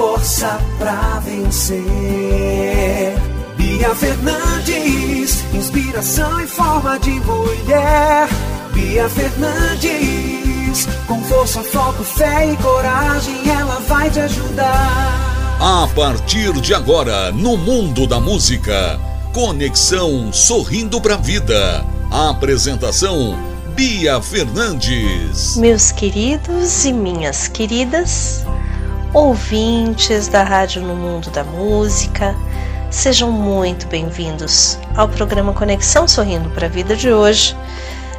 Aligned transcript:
força 0.00 0.58
pra 0.78 1.20
vencer. 1.22 1.84
Bia 3.54 3.94
Fernandes, 3.94 5.44
inspiração 5.52 6.40
em 6.40 6.46
forma 6.46 6.98
de 7.00 7.10
mulher. 7.10 8.26
Bia 8.72 9.06
Fernandes, 9.10 10.88
com 11.06 11.22
força, 11.24 11.62
foco, 11.62 12.02
fé 12.02 12.50
e 12.50 12.56
coragem, 12.56 13.46
ela 13.50 13.78
vai 13.80 14.10
te 14.10 14.20
ajudar. 14.20 15.58
A 15.60 15.86
partir 15.94 16.50
de 16.62 16.72
agora, 16.72 17.30
no 17.32 17.58
mundo 17.58 18.06
da 18.06 18.18
música, 18.18 18.98
Conexão 19.34 20.32
Sorrindo 20.32 20.98
pra 20.98 21.18
Vida. 21.18 21.84
apresentação 22.10 23.38
Bia 23.76 24.20
Fernandes. 24.22 25.56
Meus 25.56 25.92
queridos 25.92 26.86
e 26.86 26.92
minhas 26.92 27.48
queridas, 27.48 28.46
ouvintes 29.12 30.28
da 30.28 30.42
Rádio 30.42 30.82
no 30.82 30.94
Mundo 30.94 31.30
da 31.30 31.42
Música, 31.42 32.34
sejam 32.90 33.30
muito 33.30 33.86
bem-vindos 33.88 34.78
ao 34.94 35.08
programa 35.08 35.52
Conexão 35.52 36.06
Sorrindo 36.06 36.48
para 36.50 36.66
a 36.66 36.68
Vida 36.68 36.94
de 36.94 37.12
hoje, 37.12 37.56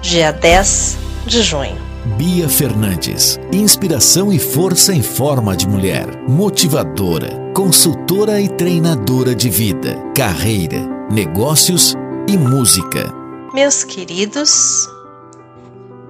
dia 0.00 0.32
10 0.32 0.96
de 1.26 1.42
junho. 1.42 1.76
Bia 2.16 2.48
Fernandes, 2.48 3.36
inspiração 3.52 4.32
e 4.32 4.38
força 4.38 4.94
em 4.94 5.02
forma 5.02 5.56
de 5.56 5.68
mulher, 5.68 6.06
motivadora, 6.28 7.30
consultora 7.52 8.40
e 8.40 8.48
treinadora 8.48 9.34
de 9.34 9.50
vida, 9.50 9.96
carreira, 10.14 10.86
negócios 11.10 11.96
e 12.28 12.38
música. 12.38 13.12
Meus 13.52 13.82
queridos, 13.82 14.88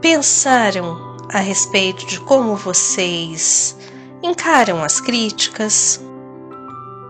pensaram 0.00 1.14
a 1.32 1.38
respeito 1.38 2.04
de 2.06 2.18
como 2.18 2.56
vocês 2.56 3.76
encaram 4.24 4.82
as 4.82 5.02
críticas. 5.02 6.02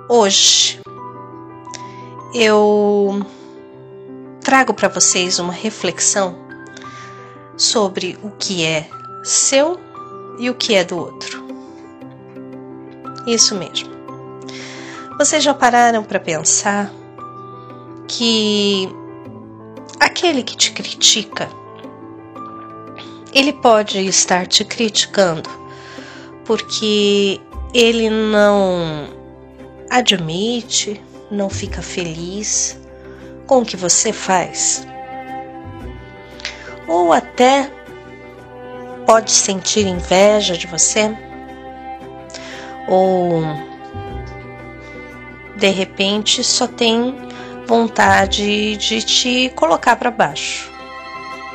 Hoje 0.09 0.81
eu 2.35 3.25
trago 4.41 4.75
para 4.75 4.89
vocês 4.89 5.39
uma 5.39 5.53
reflexão 5.53 6.37
sobre 7.57 8.19
o 8.21 8.33
que 8.33 8.65
é 8.65 8.89
seu 9.23 9.79
e 10.41 10.51
o 10.51 10.55
que 10.57 10.75
é 10.75 10.83
do 10.83 10.99
outro. 10.99 11.45
Isso 13.29 13.55
mesmo. 13.55 13.95
Vocês 15.17 15.45
já 15.45 15.55
pararam 15.55 16.03
para 16.03 16.19
pensar 16.19 16.91
que 18.09 18.89
aquele 20.01 20.43
que 20.43 20.57
te 20.57 20.73
critica, 20.73 21.49
ele 23.33 23.53
pode 23.53 24.05
estar 24.05 24.49
te 24.49 24.65
criticando 24.65 25.64
porque 26.45 27.41
ele 27.73 28.09
não 28.11 29.09
admite, 29.91 31.01
não 31.31 31.49
fica 31.49 31.83
feliz 31.83 32.79
com 33.47 33.61
o 33.61 33.65
que 33.65 33.77
você 33.77 34.13
faz. 34.13 34.87
Ou 36.87 37.13
até 37.13 37.71
pode 39.07 39.31
sentir 39.31 39.87
inveja 39.87 40.57
de 40.57 40.67
você, 40.67 41.17
ou 42.89 43.43
de 45.57 45.69
repente 45.71 46.43
só 46.43 46.67
tem 46.67 47.15
vontade 47.67 48.77
de 48.77 49.03
te 49.03 49.51
colocar 49.55 49.97
para 49.97 50.11
baixo. 50.11 50.71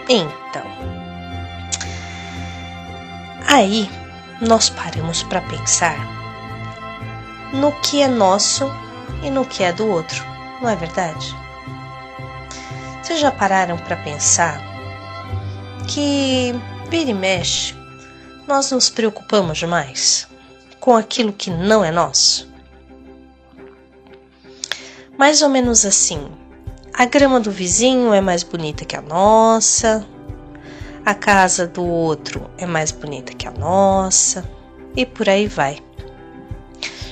Então, 0.08 0.66
aí 3.47 3.90
nós 4.41 4.69
paramos 4.69 5.23
para 5.23 5.41
pensar 5.41 5.97
no 7.53 7.72
que 7.81 8.01
é 8.01 8.07
nosso 8.07 8.72
e 9.23 9.29
no 9.29 9.45
que 9.45 9.63
é 9.63 9.73
do 9.73 9.88
outro, 9.88 10.23
não 10.61 10.69
é 10.69 10.75
verdade? 10.75 11.35
Vocês 13.01 13.19
já 13.19 13.31
pararam 13.31 13.77
para 13.77 13.97
pensar 13.97 14.61
que 15.88 16.53
vira 16.89 17.09
e 17.09 17.13
mexe 17.13 17.75
nós 18.47 18.72
nos 18.72 18.89
preocupamos 18.89 19.57
demais 19.57 20.27
com 20.79 20.95
aquilo 20.95 21.33
que 21.33 21.50
não 21.50 21.83
é 21.83 21.91
nosso? 21.91 22.50
Mais 25.17 25.41
ou 25.41 25.50
menos 25.50 25.85
assim. 25.85 26.31
A 26.94 27.06
grama 27.06 27.39
do 27.39 27.51
vizinho 27.51 28.13
é 28.13 28.21
mais 28.21 28.41
bonita 28.41 28.85
que 28.85 28.95
a 28.95 29.01
nossa, 29.01 30.07
a 31.09 31.16
casa 31.16 31.66
do 31.66 31.84
outro 31.84 32.52
é 32.56 32.68
mais 32.68 32.92
bonita 32.92 33.34
que 33.34 33.47
a 33.47 33.52
nossa 33.52 34.47
e 34.96 35.08
por 35.08 35.28
aí 35.28 35.47
vai. 35.47 35.80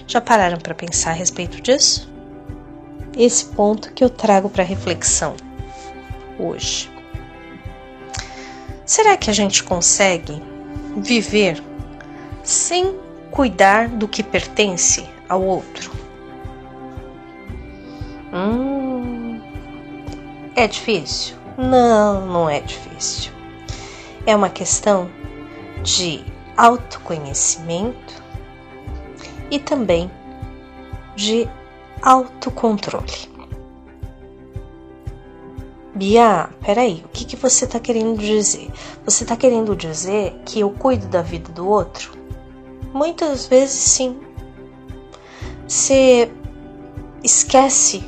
Já 0.05 0.21
pararam 0.21 0.59
para 0.59 0.75
pensar 0.75 1.09
a 1.09 1.13
respeito 1.13 1.59
disso? 1.63 2.07
Esse 3.17 3.45
ponto 3.45 3.91
que 3.93 4.03
eu 4.03 4.09
trago 4.11 4.51
para 4.51 4.63
reflexão 4.63 5.35
hoje. 6.37 6.91
Será 8.85 9.17
que 9.17 9.31
a 9.31 9.33
gente 9.33 9.63
consegue 9.63 10.43
viver 10.97 11.59
sem 12.43 12.95
cuidar 13.31 13.89
do 13.89 14.07
que 14.07 14.21
pertence 14.21 15.09
ao 15.27 15.41
outro? 15.41 15.91
Hum, 18.31 19.41
é 20.55 20.67
difícil? 20.67 21.35
Não, 21.57 22.27
não 22.27 22.47
é 22.47 22.59
difícil 22.59 23.36
é 24.27 24.35
uma 24.35 24.49
questão 24.49 25.09
de 25.81 26.23
autoconhecimento 26.57 28.21
e 29.49 29.57
também 29.57 30.11
de 31.15 31.49
autocontrole. 32.01 33.37
Bia, 35.95 36.49
peraí, 36.61 37.03
o 37.05 37.07
que, 37.07 37.25
que 37.25 37.35
você 37.37 37.65
está 37.65 37.79
querendo 37.79 38.19
dizer? 38.19 38.69
Você 39.05 39.23
está 39.23 39.35
querendo 39.35 39.75
dizer 39.75 40.39
que 40.45 40.59
eu 40.59 40.69
cuido 40.71 41.07
da 41.07 41.21
vida 41.21 41.51
do 41.53 41.67
outro? 41.67 42.11
Muitas 42.93 43.47
vezes 43.47 43.79
sim. 43.79 44.19
Você 45.65 46.29
esquece 47.23 48.03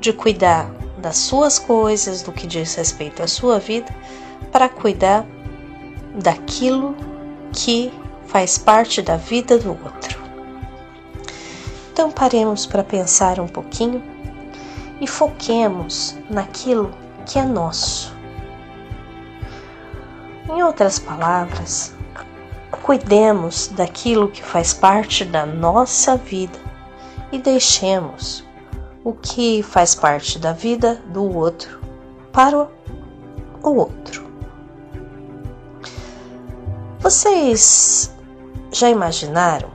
de 0.00 0.12
cuidar 0.12 0.68
das 0.98 1.18
suas 1.18 1.58
coisas, 1.58 2.22
do 2.22 2.32
que 2.32 2.46
diz 2.46 2.74
respeito 2.74 3.22
à 3.22 3.28
sua 3.28 3.58
vida, 3.58 3.94
para 4.50 4.68
cuidar 4.68 5.26
daquilo 6.14 6.94
que 7.52 7.92
faz 8.26 8.58
parte 8.58 9.02
da 9.02 9.16
vida 9.16 9.58
do 9.58 9.70
outro. 9.70 10.20
Então 11.92 12.10
paremos 12.10 12.64
para 12.64 12.82
pensar 12.82 13.38
um 13.38 13.46
pouquinho 13.46 14.02
e 15.00 15.06
foquemos 15.06 16.16
naquilo 16.30 16.90
que 17.26 17.38
é 17.38 17.44
nosso. 17.44 18.14
Em 20.48 20.62
outras 20.62 20.98
palavras, 20.98 21.94
cuidemos 22.82 23.68
daquilo 23.68 24.28
que 24.28 24.42
faz 24.42 24.72
parte 24.72 25.24
da 25.24 25.46
nossa 25.46 26.16
vida 26.16 26.58
e 27.30 27.38
deixemos 27.38 28.44
o 29.04 29.12
que 29.12 29.62
faz 29.62 29.94
parte 29.94 30.38
da 30.38 30.52
vida 30.52 31.02
do 31.06 31.24
outro 31.24 31.80
para 32.32 32.68
o 33.62 33.76
outro. 33.76 34.21
Vocês 37.02 38.14
já 38.70 38.88
imaginaram 38.88 39.68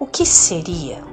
o 0.00 0.06
que 0.06 0.24
seria 0.24 1.04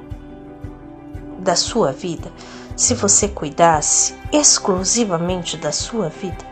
da 1.38 1.54
sua 1.54 1.92
vida 1.92 2.32
se 2.74 2.94
você 2.94 3.28
cuidasse 3.28 4.14
exclusivamente 4.32 5.58
da 5.58 5.70
sua 5.70 6.08
vida? 6.08 6.42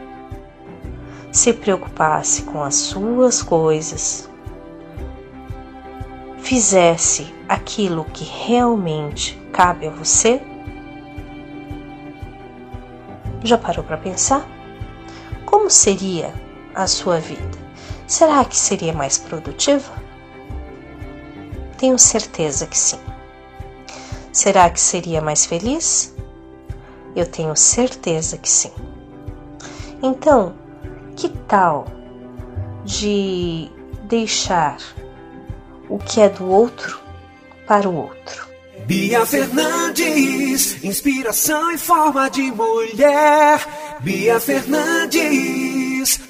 Se 1.32 1.54
preocupasse 1.54 2.42
com 2.42 2.62
as 2.62 2.74
suas 2.74 3.42
coisas, 3.42 4.28
fizesse 6.36 7.34
aquilo 7.48 8.04
que 8.04 8.24
realmente 8.24 9.40
cabe 9.54 9.86
a 9.86 9.90
você? 9.90 10.42
Já 13.42 13.56
parou 13.56 13.82
para 13.82 13.96
pensar? 13.96 14.46
Como 15.46 15.70
seria 15.70 16.30
a 16.74 16.86
sua 16.86 17.18
vida? 17.18 17.63
Será 18.06 18.44
que 18.44 18.56
seria 18.56 18.92
mais 18.92 19.18
produtiva? 19.18 19.92
Tenho 21.78 21.98
certeza 21.98 22.66
que 22.66 22.76
sim. 22.76 23.00
será 24.32 24.68
que 24.68 24.80
seria 24.80 25.20
mais 25.20 25.46
feliz? 25.46 26.14
Eu 27.14 27.26
tenho 27.26 27.54
certeza 27.56 28.36
que 28.36 28.48
sim. 28.48 28.72
Então, 30.02 30.54
que 31.16 31.28
tal 31.28 31.86
de 32.84 33.70
deixar 34.04 34.78
o 35.88 35.98
que 35.98 36.20
é 36.20 36.28
do 36.28 36.46
outro 36.46 37.00
para 37.66 37.88
o 37.88 37.94
outro? 37.96 38.48
Bia 38.86 39.24
Fernandes, 39.24 40.82
inspiração 40.84 41.70
em 41.70 41.78
forma 41.78 42.28
de 42.28 42.42
mulher. 42.50 43.60
Bia 44.00 44.38
Fernandes, 44.38 45.83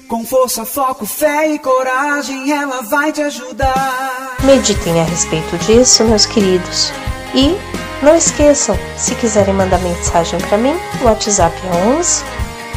com 0.07 0.25
força, 0.25 0.65
foco, 0.65 1.05
fé 1.05 1.53
e 1.53 1.59
coragem, 1.59 2.51
ela 2.51 2.81
vai 2.81 3.11
te 3.11 3.21
ajudar. 3.21 4.37
Meditem 4.43 5.01
a 5.01 5.03
respeito 5.03 5.57
disso, 5.59 6.03
meus 6.03 6.25
queridos. 6.25 6.91
E 7.33 7.55
não 8.03 8.15
esqueçam, 8.15 8.77
se 8.97 9.15
quiserem 9.15 9.53
mandar 9.53 9.79
mensagem 9.79 10.39
para 10.41 10.57
mim, 10.57 10.75
o 11.01 11.05
WhatsApp 11.05 11.55
é 11.67 11.97
11 11.97 12.23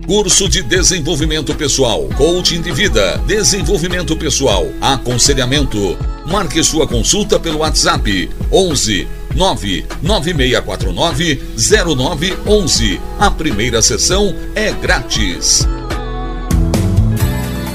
Curso 0.11 0.49
de 0.49 0.61
desenvolvimento 0.61 1.55
pessoal, 1.55 2.09
coaching 2.17 2.61
de 2.61 2.69
vida, 2.73 3.17
desenvolvimento 3.25 4.13
pessoal, 4.17 4.67
aconselhamento. 4.81 5.97
Marque 6.25 6.61
sua 6.65 6.85
consulta 6.85 7.39
pelo 7.39 7.59
WhatsApp 7.59 8.29
11 8.51 9.07
99649 9.33 11.41
0911. 11.55 12.99
A 13.21 13.31
primeira 13.31 13.81
sessão 13.81 14.35
é 14.53 14.73
grátis. 14.73 15.65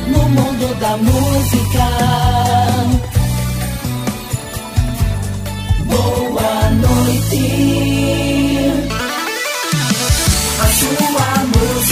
No 0.07 0.29
mundo 0.29 0.79
da 0.79 0.95
música. 0.99 1.89
Boa 5.87 6.71
noite. 6.71 8.46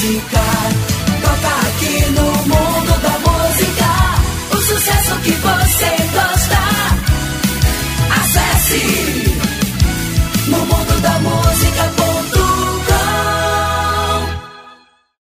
Música. 0.05 0.41
Toca 1.23 1.61
aqui 1.67 2.11
no 2.13 2.34